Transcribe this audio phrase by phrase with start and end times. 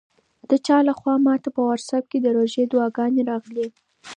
[0.49, 3.67] د چا لخوا ماته په واټساپ کې د روژې دعاګانې راغلې.